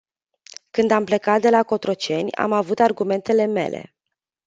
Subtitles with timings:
[0.69, 3.95] Când am plecat de la Cotroceni, am avut argumentele mele.